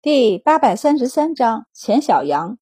[0.00, 2.56] 第八百三十三章钱小羊。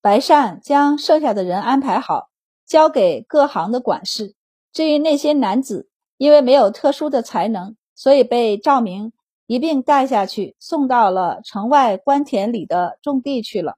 [0.00, 2.28] 白善将剩下的人安排好，
[2.64, 4.36] 交给各行的管事。
[4.72, 9.12] 至于那些男子，因为没有特殊的才能，所以被赵明
[9.48, 13.74] 一并带下去，送到了城外官田里的种地去了。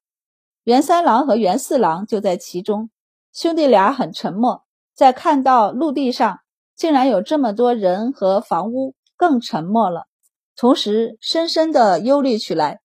[0.65, 2.91] 袁三郎和袁四郎就在其中。
[3.33, 4.65] 兄弟俩很沉默，
[4.95, 6.41] 在看到陆地上
[6.77, 10.09] 竟然有这么多人和房屋，更沉默了，
[10.55, 12.83] 同时深深的忧虑起来。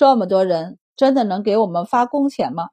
[0.00, 2.70] 这么多人真的能给我们发工钱吗？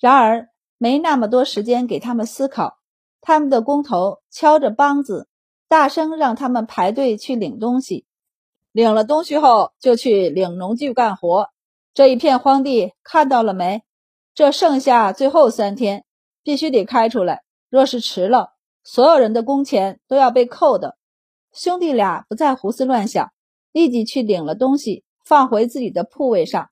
[0.00, 0.48] 然而
[0.78, 2.78] 没那么多时间给他们思考。
[3.20, 5.28] 他们的工头敲着梆子，
[5.68, 8.06] 大声让他们排队去领东西。
[8.72, 11.50] 领了东西后，就去领农具干活。
[11.92, 13.82] 这一片荒地看到了没？
[14.34, 16.06] 这剩下最后三天，
[16.42, 17.42] 必须得开出来。
[17.68, 20.96] 若是迟了，所有人的工钱都要被扣的。
[21.52, 23.30] 兄弟俩不再胡思乱想，
[23.72, 25.04] 立即去领了东西。
[25.24, 26.70] 放回自己的铺位上，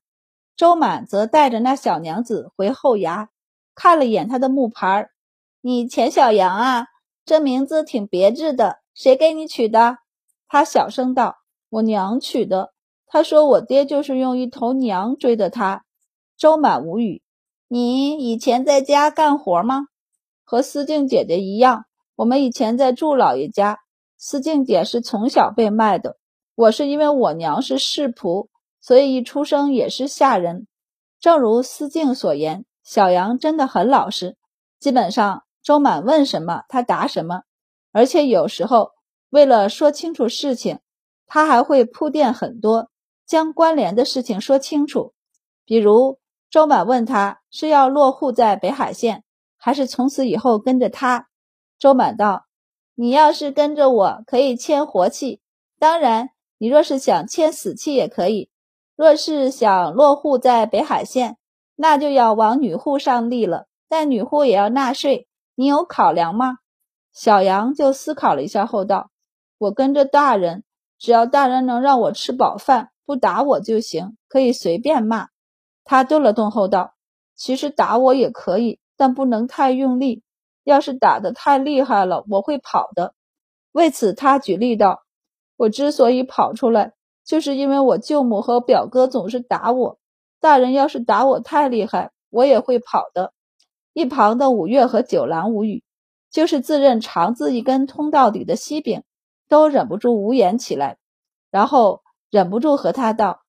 [0.55, 3.27] 周满则带着那小娘子回后衙，
[3.73, 5.09] 看了眼他的木牌
[5.61, 6.85] 你钱小阳啊，
[7.25, 9.97] 这名字挺别致的，谁给你取的？”
[10.47, 11.37] 他小声道
[11.69, 12.73] ：“我娘取的。”
[13.07, 15.83] 他说：“我爹就是用一头娘追的他。”
[16.37, 17.21] 周满无语
[17.67, 19.87] ：“你以前在家干活吗？
[20.43, 23.79] 和思静姐姐一样，我们以前在祝老爷家。
[24.17, 26.17] 思静姐是从小被卖的。”
[26.53, 28.47] 我是因为我娘是世仆，
[28.81, 30.67] 所以一出生也是下人。
[31.19, 34.35] 正如思静所言，小杨真的很老实，
[34.79, 37.43] 基本上周满问什么他答什么，
[37.91, 38.91] 而且有时候
[39.29, 40.79] 为了说清楚事情，
[41.27, 42.89] 他还会铺垫很多，
[43.25, 45.13] 将关联的事情说清楚。
[45.63, 49.23] 比如周满问他是要落户在北海县，
[49.57, 51.27] 还是从此以后跟着他，
[51.77, 52.47] 周满道
[52.95, 55.39] ：“你要是跟着我，可以签活契，
[55.77, 58.50] 当然。”你若是想签死契也可以，
[58.95, 61.37] 若是想落户在北海县，
[61.75, 63.65] 那就要往女户上立了。
[63.89, 66.59] 但女户也要纳税，你有考量吗？
[67.11, 69.09] 小杨就思考了一下后道
[69.59, 70.63] ：“我跟着大人，
[70.97, 75.27] 只要大人能让我吃饱饭，不打我就行，可以随便骂。”
[75.83, 76.93] 他顿了顿后道
[77.35, 80.23] ：“其实打我也可以，但不能太用力。
[80.63, 83.13] 要是打得太厉害了，我会跑的。”
[83.73, 85.03] 为此，他举例道。
[85.57, 86.93] 我之所以跑出来，
[87.25, 89.99] 就是因为我舅母和表哥总是打我。
[90.39, 93.33] 大人要是打我太厉害，我也会跑的。
[93.93, 95.83] 一旁的五月和九兰无语，
[96.31, 99.03] 就是自认肠子一根通到底的西饼，
[99.47, 100.97] 都忍不住无言起来，
[101.51, 103.41] 然后忍不住和他道：“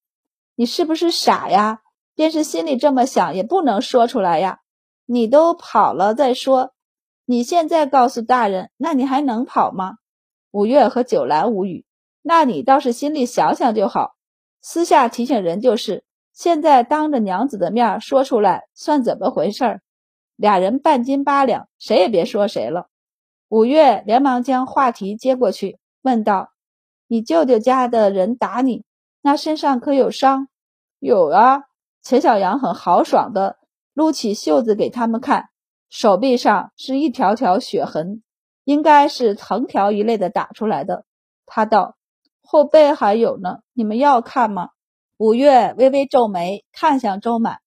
[0.55, 1.81] 你是不是傻呀？
[2.15, 4.59] 便是心里这么想，也不能说出来呀。
[5.07, 6.73] 你都跑了再说。
[7.25, 9.95] 你现在告诉大人，那你还能跑吗？”
[10.51, 11.87] 五月和九兰无语。
[12.23, 14.15] 那你倒是心里想想就好，
[14.61, 16.05] 私下提醒人就是。
[16.33, 19.83] 现在当着娘子的面说出来，算怎么回事儿？
[20.37, 22.87] 俩人半斤八两，谁也别说谁了。
[23.49, 26.53] 五月连忙将话题接过去，问道
[27.07, 28.83] ：“你舅舅家的人打你，
[29.21, 30.49] 那身上可有伤
[30.99, 31.65] ？”“有啊。”
[32.03, 33.59] 钱小阳很豪爽的
[33.93, 35.51] 撸起袖子给他们看，
[35.91, 38.23] 手臂上是一条条血痕，
[38.65, 41.05] 应该是藤条一类的打出来的。
[41.45, 41.97] 他道。
[42.43, 44.71] 后背还有呢，你们要看吗？
[45.17, 47.61] 五月微微皱眉，看向周满。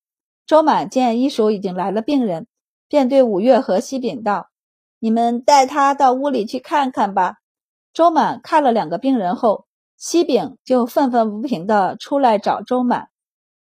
[0.45, 2.47] 周满见医署已经来了病人，
[2.87, 4.49] 便对五月和西饼道
[4.99, 7.35] ：“你们带他到屋里去看看吧。”
[7.93, 9.65] 周满看了两个病人后，
[9.97, 13.07] 西饼就愤愤不平地出来找周满：“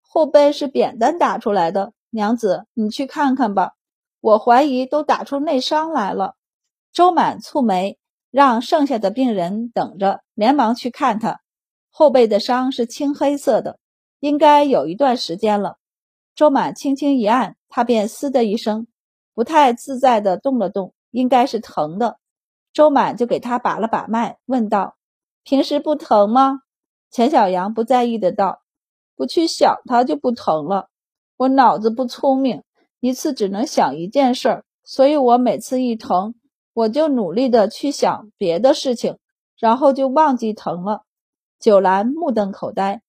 [0.00, 3.72] 后背是扁担打出来的，娘子，你去看看吧。
[4.20, 6.36] 我怀疑都打出内伤来了。”
[6.92, 7.98] 周满蹙眉。
[8.32, 11.42] 让剩下的病人等着，连忙去看他
[11.90, 13.78] 后背的伤是青黑色的，
[14.20, 15.76] 应该有一段时间了。
[16.34, 18.86] 周满轻轻一按，他便嘶的一声，
[19.34, 22.16] 不太自在的动了动，应该是疼的。
[22.72, 24.96] 周满就给他把了把脉，问道
[25.44, 26.60] ：“平时不疼吗？”
[27.12, 28.62] 钱小阳不在意的道
[29.14, 30.88] ：“不去想他就不疼了。
[31.36, 32.62] 我脑子不聪明，
[33.00, 36.34] 一次只能想一件事儿，所以我每次一疼。”
[36.74, 39.18] 我就努力的去想别的事情，
[39.58, 41.02] 然后就忘记疼了。
[41.58, 43.02] 九兰目瞪口呆，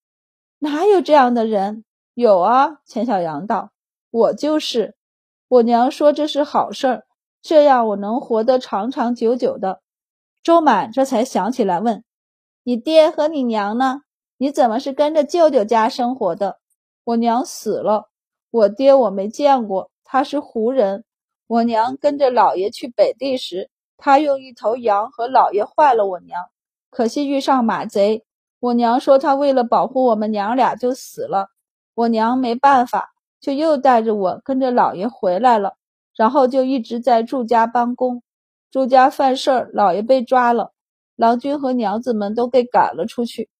[0.58, 1.84] 哪有这样的人？
[2.14, 3.70] 有啊，钱小阳道
[4.12, 4.94] ：“我就是。
[5.48, 7.04] 我娘说这是好事儿，
[7.42, 9.80] 这样我能活得长长久久的。”
[10.44, 12.04] 周满这才想起来问
[12.62, 14.02] ：“你爹和你娘呢？
[14.36, 16.58] 你怎么是跟着舅舅家生活的？”
[17.04, 18.08] 我娘死了，
[18.50, 21.04] 我爹我没见过，他是胡人。
[21.46, 26.40] 我娘跟着老爷去北地时，他用一头羊和老爷换了我娘，
[26.90, 28.24] 可惜遇上马贼。
[28.60, 31.48] 我娘说他为了保护我们娘俩就死了。
[31.94, 33.10] 我娘没办法，
[33.40, 35.74] 就又带着我跟着老爷回来了，
[36.16, 38.22] 然后就一直在祝家帮工。
[38.70, 40.72] 祝家犯事儿，老爷被抓了，
[41.14, 43.50] 郎君和娘子们都给赶了出去，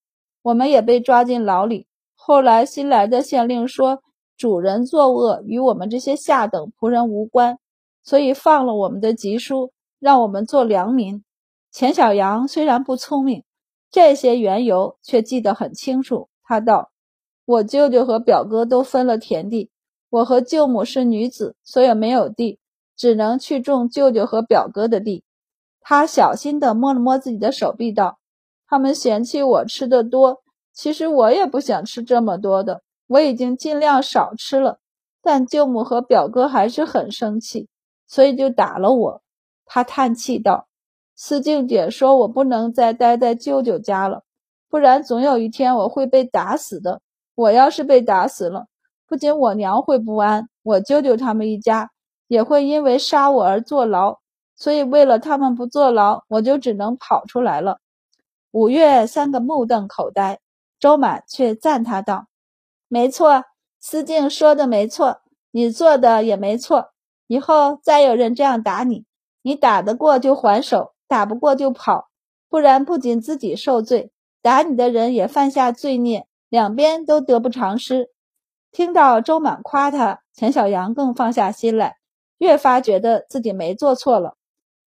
[0.41, 1.87] 我们也被抓进牢里。
[2.15, 4.01] 后来新来的县令说，
[4.35, 7.59] 主人作恶与我们这些下等仆人无关，
[8.05, 11.23] 所以放了我们的籍书，让我们做良民。
[11.71, 13.43] 钱小阳虽然不聪明，
[13.91, 16.29] 这些缘由却记得很清楚。
[16.43, 16.91] 他道
[17.43, 19.71] ：“我舅舅和表哥都分了田地，
[20.09, 22.59] 我和舅母是女子，所以没有地，
[22.95, 25.23] 只能去种舅舅和表哥的地。”
[25.81, 28.19] 他小心地摸了摸自己的手臂，道
[28.67, 30.43] ：“他们嫌弃我吃的多，
[30.73, 34.79] 其实我也不想吃这么多的，我已经尽量少吃了。
[35.21, 37.67] 但舅母和表哥还是很生气，
[38.07, 39.21] 所以就打了我。”
[39.65, 40.67] 他叹气道。
[41.15, 44.23] 思静姐说：“我不能再待在舅舅家了，
[44.69, 47.01] 不然总有一天我会被打死的。
[47.35, 48.67] 我要是被打死了，
[49.07, 51.89] 不仅我娘会不安，我舅舅他们一家
[52.27, 54.19] 也会因为杀我而坐牢。
[54.57, 57.79] 所以为了他们不坐牢，我就只能跑出来了。”
[58.51, 60.39] 五月三个目瞪口呆，
[60.79, 62.27] 周满却赞他道
[62.87, 63.45] ：“没错，
[63.79, 65.21] 思静说的没错，
[65.51, 66.91] 你做的也没错。
[67.27, 69.05] 以后再有人这样打你，
[69.41, 72.09] 你打得过就还手。”打不过就跑，
[72.49, 74.11] 不然不仅自己受罪，
[74.41, 78.09] 打你的人也犯下罪孽，两边都得不偿失。
[78.71, 81.97] 听到周满夸他，钱小阳更放下心来，
[82.39, 84.33] 越发觉得自己没做错了。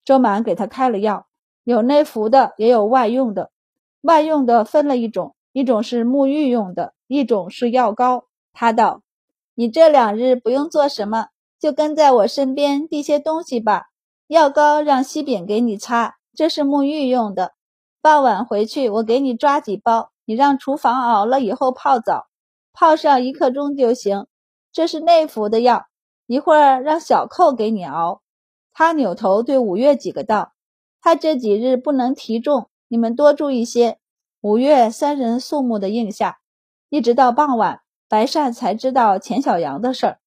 [0.05, 1.29] 周满给他开了药，
[1.63, 3.53] 有内服的，也有外用的。
[4.01, 8.25] 外用的分了一种，一种是沐浴用的，一种是药膏。
[8.53, 9.03] 他道
[9.55, 13.87] ：“你这两日不用做什么，就跟在我身边递些东西吧。”
[14.29, 17.53] 药膏让西饼给你擦，这是沐浴用的。
[18.03, 22.27] 傍晚回去，我给你抓几包，你让厨房熬了以后泡澡，
[22.73, 24.27] 泡上一刻钟就行。
[24.71, 25.87] 这是内服的药，
[26.27, 28.21] 一会儿让小寇给你熬。
[28.73, 30.53] 他扭头对五月几个道
[31.01, 33.99] ：“他这几日不能提重，你们多注意些。”
[34.41, 36.39] 五月三人肃穆的应下，
[36.91, 40.19] 一直到傍晚，白善才知道钱小阳的事儿，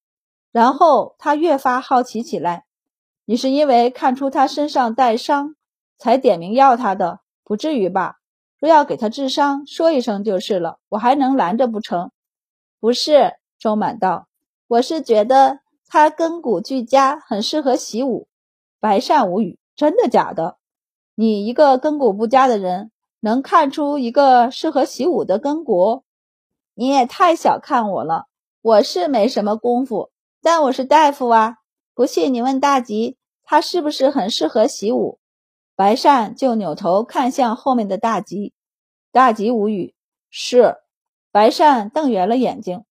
[0.52, 2.66] 然后他越发好奇起来。
[3.26, 5.56] 你是因为看出他身上带伤，
[5.98, 7.22] 才点名要他的？
[7.44, 8.18] 不至于吧？
[8.60, 12.12] 若要给他治伤，说一声就是了，我还能拦着不成？
[12.80, 14.28] 不是，周满道，
[14.68, 18.28] 我是觉得他根骨俱佳，很适合习武。
[18.80, 20.58] 白善无语，真的假的？
[21.16, 26.04] 你一个根骨不佳的人，能看出一个适合习武的根骨？
[26.76, 28.26] 你也太小看我了。
[28.62, 30.11] 我是没什么功夫，
[30.42, 31.58] 但我是大夫啊。
[31.94, 35.20] 不信你问大吉，他是不是很适合习武？
[35.76, 38.54] 白善就扭头看向后面的大吉，
[39.12, 39.94] 大吉无语。
[40.30, 40.78] 是，
[41.32, 42.86] 白善瞪圆了眼睛，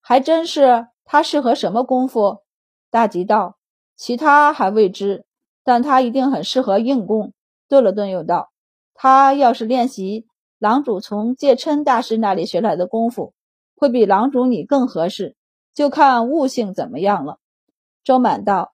[0.00, 0.88] 还真是。
[1.08, 2.42] 他适合什么功夫？
[2.90, 3.58] 大吉道
[3.96, 5.24] ：“其他还未知，
[5.62, 7.32] 但他一定很适合硬功。”
[7.68, 8.50] 顿了顿，又道
[8.92, 10.26] ：“他要是练习
[10.58, 13.34] 狼主从戒琛大师那里学来的功夫，
[13.76, 15.36] 会比狼主你更合适，
[15.76, 17.38] 就看悟性怎么样了。”
[18.02, 18.72] 周满道：“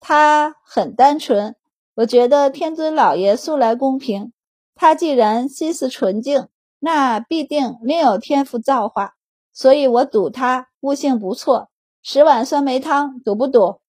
[0.00, 1.56] 他很单纯，
[1.94, 4.34] 我觉得天尊老爷素来公平。
[4.74, 6.48] 他既然心思纯净，
[6.78, 9.14] 那必定另有天赋造化。
[9.52, 11.70] 所以我赌他悟性不错。
[12.02, 13.80] 十碗酸梅汤，赌不赌？”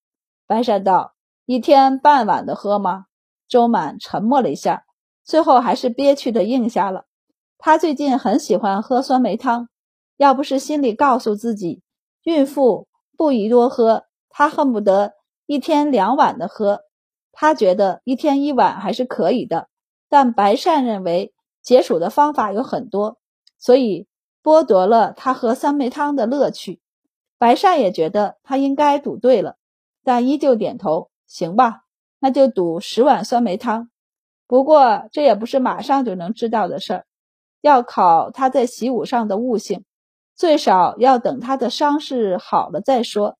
[0.47, 1.13] 白善道
[1.45, 3.05] ：“一天半碗的喝吗？”
[3.47, 4.85] 周满沉默了一下，
[5.23, 7.05] 最后还是憋屈的应下了。
[7.57, 9.69] 他最近很喜欢喝酸梅汤，
[10.17, 11.81] 要不是心里告诉自己，
[12.23, 12.87] 孕妇
[13.17, 14.05] 不宜多喝。
[14.33, 15.13] 他恨不得
[15.45, 16.83] 一天两碗的喝，
[17.33, 19.67] 他觉得一天一碗还是可以的。
[20.07, 23.17] 但白善认为解暑的方法有很多，
[23.57, 24.07] 所以
[24.41, 26.79] 剥夺了他喝酸梅汤的乐趣。
[27.37, 29.57] 白善也觉得他应该赌对了，
[30.03, 31.81] 但依旧点头：“行吧，
[32.19, 33.89] 那就赌十碗酸梅汤。
[34.47, 37.05] 不过这也不是马上就能知道的事儿，
[37.59, 39.83] 要考他在习武上的悟性，
[40.41, 43.37] 最少要等他的伤势好了再说。”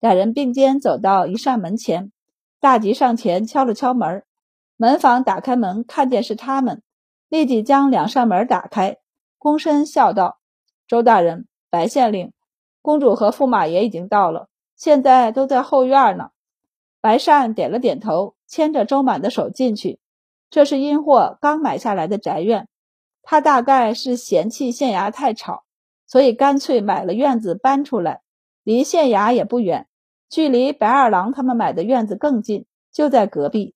[0.00, 2.10] 两人并肩走到一扇门前，
[2.58, 4.24] 大吉上前敲了敲门，
[4.78, 6.82] 门房打开门，看见是他们，
[7.28, 8.96] 立即将两扇门打开，
[9.38, 10.38] 躬身笑道
[10.88, 12.32] ：“周大人，白县令，
[12.80, 16.30] 公主和驸马爷已经到了，现在都在后院呢。”
[17.02, 20.00] 白善点了点头，牵着周满的手进去。
[20.48, 22.68] 这是阴货刚买下来的宅院，
[23.20, 25.64] 他大概是嫌弃县衙太吵，
[26.08, 28.22] 所以干脆买了院子搬出来。
[28.64, 29.86] 离县衙也不远，
[30.28, 33.74] 距离白二郎他们买的院子更近，就在隔壁。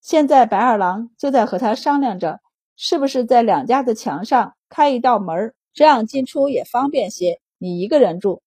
[0.00, 2.40] 现在白二郎就在和他商量着，
[2.76, 7.40] 是不是在两家的墙上开一道门，这样进出也方便些。
[7.58, 8.42] 你一个人住，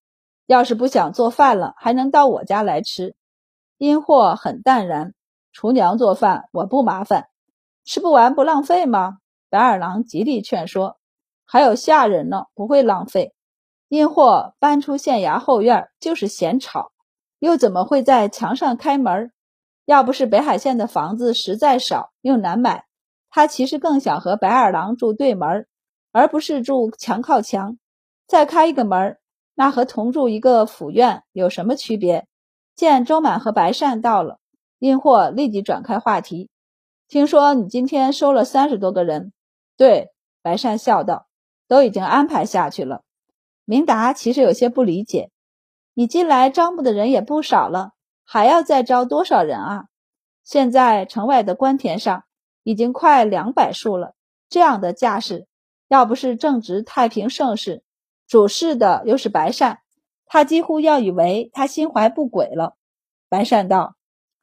[0.46, 3.16] 要是不想做饭了，还能到我家来吃。
[3.78, 5.14] 阴货很淡然，
[5.52, 7.28] 厨娘做饭我不麻烦，
[7.84, 9.18] 吃不完不浪费吗？
[9.50, 10.98] 白二郎极力劝说，
[11.52, 13.34] 还有下人呢，不会浪费。
[13.90, 16.94] 阴货搬出县衙后院就是嫌吵，
[17.40, 19.34] 又怎么会在墙上开门？
[19.84, 22.86] 要不是北海县的房子实在少又难买，
[23.30, 25.68] 他其实更想和白二郎住对门，
[26.14, 27.78] 而不是住墙靠墙。
[28.26, 29.18] 再开一个门，
[29.54, 32.28] 那和同住一个府院有什么区别？
[32.78, 34.40] 见周满和白善到了，
[34.80, 36.50] 殷货立即转开话题
[37.10, 39.34] ：“听说你今天收了三十多个人
[39.76, 41.28] ？”“对。”白善笑道
[41.72, 43.04] ，“都已经安排下去了。”
[43.64, 45.32] 明达其实有些不理解
[45.96, 47.92] ：“你进来招募的人也不少了，
[48.26, 49.86] 还要再招多少人啊？
[50.44, 52.26] 现在城外的官田上
[52.64, 54.16] 已经快两百数了，
[54.50, 55.48] 这样的架势，
[55.88, 57.84] 要不是正值太平盛世。”
[58.28, 59.80] 主事的又是白善，
[60.26, 62.76] 他几乎要以为他心怀不轨了。
[63.30, 63.96] 白善道：“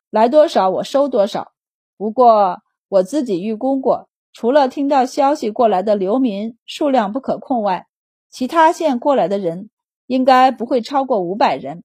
[0.09, 1.53] 来多少我收多少，
[1.99, 4.08] 不过我自己预估过，
[4.41, 7.89] 除了听到消息过来的流民数量不可控外，
[8.31, 9.69] 其他县过来的人
[10.07, 11.83] 应该不会超过五百人。”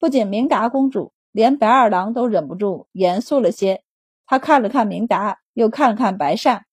[0.00, 3.82] 不仅明达公主，连白二郎都忍不住严肃了些。
[4.24, 6.64] 他看了看明达，又看了看白善，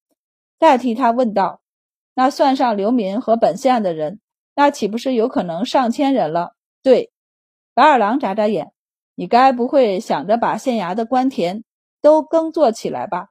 [0.57, 1.59] 代替他问道
[2.15, 4.21] ：“那算上流民和本县的人？”
[4.55, 6.53] 那岂不是有可能上千人了？
[6.81, 7.11] 对，
[7.73, 8.71] 白二郎眨眨眼，
[9.15, 11.65] 你该不会想着把县衙的官田
[12.01, 13.27] 都耕作起来吧？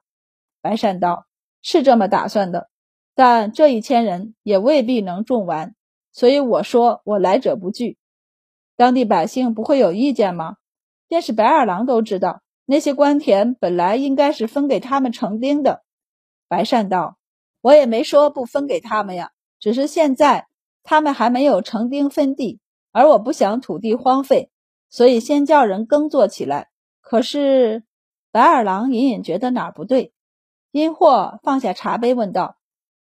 [0.61, 1.25] 白善道
[1.61, 2.69] ：“是这么打算的，
[3.15, 5.75] 但这一千人也未必能种完，
[6.11, 7.97] 所以我说我来者不拒。
[8.75, 10.55] 当地百姓不会有意见吗？
[11.07, 15.83] 便是白二郎都知道，那些官田本来应该是分给他们成丁的。”
[16.47, 17.17] 白善道
[17.61, 20.47] ：“我也没说不分给他们呀，只是现在。”
[20.81, 22.59] 他们还没有成丁分地，
[22.91, 24.49] 而我不想土地荒废，
[24.89, 26.69] 所以先叫人耕作起来。
[27.01, 27.83] 可是
[28.31, 30.13] 白二郎隐隐觉得哪儿不对。
[30.71, 32.57] 殷霍放下茶杯问道：“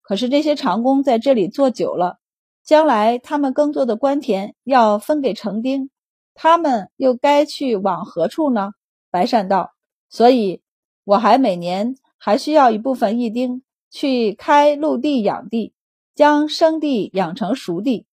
[0.03, 2.19] 可是这些长工在这里做久了，
[2.65, 5.91] 将来他们耕作的官田要分给成丁，
[6.35, 8.73] 他们又该去往何处呢？”
[9.11, 9.73] 白善道
[10.09, 10.63] ：“所以
[11.05, 15.73] 我还每年还需要一部分义丁去开陆地养地。”
[16.13, 18.05] 将生地养成熟地，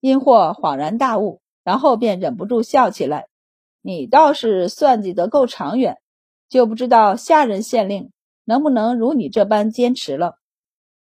[0.00, 3.26] 因祸恍然大悟，然后便忍不住笑起来。
[3.82, 5.98] 你倒是算计得够长远，
[6.48, 8.12] 就不知道下任县令
[8.50, 10.38] 能不能如你这般坚持了。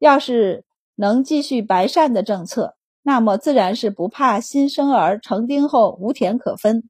[0.00, 0.64] 要是
[0.96, 2.74] 能继续白善的政策，
[3.04, 6.88] 那么自然是不怕新生儿成丁后无田可分。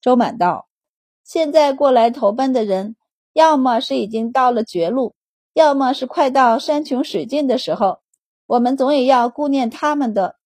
[0.00, 0.68] 周满道：
[1.24, 2.94] 现在过来投奔的人，
[3.32, 5.16] 要么是已经到了绝路，
[5.54, 7.98] 要么是快到山穷水尽的时候。
[8.46, 10.36] 我们总也要顾念他们的。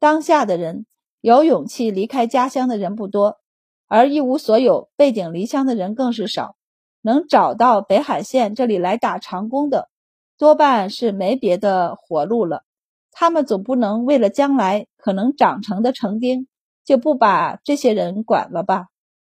[0.00, 0.86] 当下的人
[1.20, 3.38] 有勇气离开家乡的人不多，
[3.86, 6.56] 而一无所有、背井离乡的人更是少。
[7.04, 9.90] 能找到北海县这里来打长工的，
[10.38, 12.64] 多半是没别的活路了。
[13.12, 16.48] 他们总不能为了将来可能长成的成丁，
[16.84, 18.86] 就不把这些人管了吧？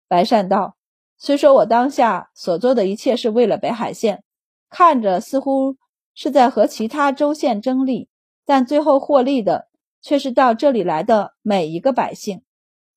[0.08, 0.78] 白善道
[1.20, 4.24] ：“虽说我当下所做的一切是为了北海县，
[4.70, 5.76] 看着似乎……”
[6.20, 8.10] 是在和其他州县争利，
[8.44, 9.68] 但最后获利的
[10.02, 12.42] 却是到这里来的每一个百姓，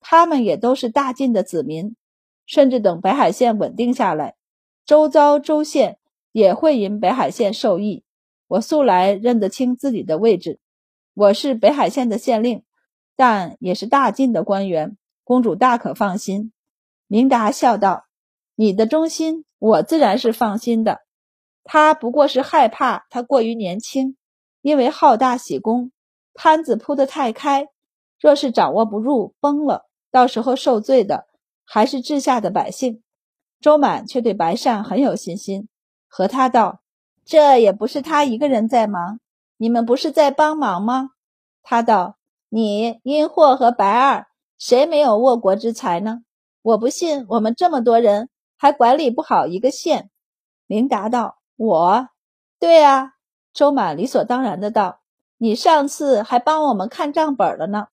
[0.01, 1.97] 他们也都是大晋的子民，
[2.47, 4.37] 甚至等北海县稳定下来，
[4.85, 5.99] 周遭州县
[6.33, 8.05] 也会因北海县受益。
[8.49, 10.59] 我素来认得清自己的位置，
[11.15, 12.65] 我是北海县的县令，
[13.15, 16.53] 但也是大晋的官员，公主大可放心。
[17.07, 18.07] 明达笑道
[18.57, 21.01] ：“你的忠心，我自然是放心的。”
[21.63, 24.17] 他不过是害怕他过于年轻，
[24.63, 25.93] 因为好大喜功，
[26.35, 27.69] 摊子铺得太开，
[28.19, 31.29] 若是掌握不住，崩了，到时候受罪的
[31.65, 33.03] 还是治下的百姓。
[33.61, 35.69] 周满却对白善很有信心，
[36.09, 36.81] 和他道
[37.25, 39.21] ：“这也不是他一个人在忙，
[39.59, 41.11] 你们不是在帮忙吗？”
[41.63, 42.17] 他道
[42.49, 44.27] ：“你殷霍和白二，
[44.59, 46.23] 谁没有卧国之才呢？
[46.63, 50.11] 我不信我们这么多人还管理不好一个县。”
[50.67, 51.37] 明达道。
[51.57, 52.09] 我，
[52.59, 53.13] 对啊，
[53.53, 55.01] 周满理所当然的道
[55.37, 57.89] ：“你上次还帮我们看账本了呢。”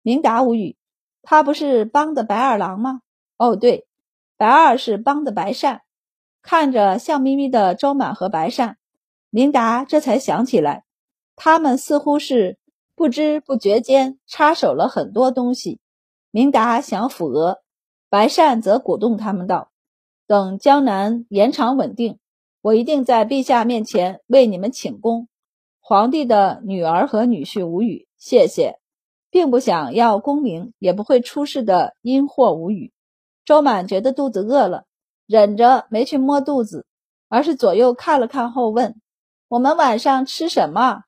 [0.00, 0.78] 明达无语，
[1.20, 3.02] 他不是帮的白二郎吗？
[3.36, 3.86] 哦，对，
[4.40, 5.82] 白二是帮的白善。
[6.40, 8.78] 看着笑眯眯的周满和白善，
[9.28, 10.84] 明达这才想起来，
[11.36, 12.56] 他们似乎是
[12.94, 15.78] 不知不觉间插手了很多东西。
[16.30, 17.58] 明达想抚额，
[18.08, 19.70] 白善则鼓动他们道
[20.26, 22.18] ：“等江南延长稳定。”
[22.62, 25.28] 我一定在陛下面前为你们请功。
[25.80, 28.78] 皇帝的女儿和女婿无语，谢谢。
[29.28, 32.90] 并不想要功名，也不会出事的因祸无语。
[33.50, 34.84] 周满觉得肚子饿了，
[35.26, 36.86] 忍着没去摸肚子，
[37.28, 39.00] 而是左右看了看后问
[39.50, 41.02] ：“我们晚上吃什么？”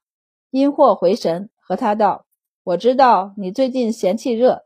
[0.51, 2.27] 阴货回神，和他道
[2.65, 4.65] ：“我知道你最近嫌弃热，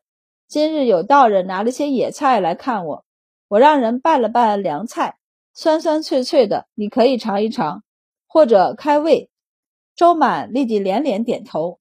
[0.49, 3.05] 今日有道人拿了些野菜来看我，
[3.47, 5.19] 我让人拌了拌凉菜，
[5.53, 7.83] 酸酸脆脆的，你可以尝一尝，
[8.27, 9.29] 或者开胃。”
[9.95, 11.79] 周满立即连连点头。